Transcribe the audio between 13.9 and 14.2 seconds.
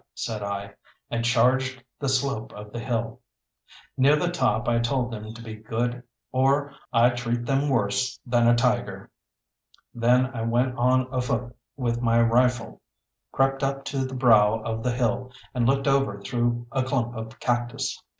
to the